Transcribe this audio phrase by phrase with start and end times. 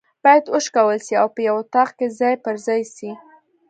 [0.23, 3.09] بايد وشکول سي او په یو اطاق کي ځای پر ځای سي